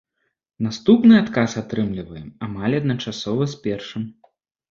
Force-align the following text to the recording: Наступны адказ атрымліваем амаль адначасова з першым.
Наступны 0.67 1.13
адказ 1.23 1.51
атрымліваем 1.61 2.25
амаль 2.47 2.79
адначасова 2.81 3.43
з 3.55 3.63
першым. 3.67 4.03